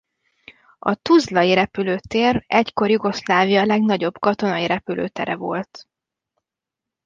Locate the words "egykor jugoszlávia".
2.47-3.65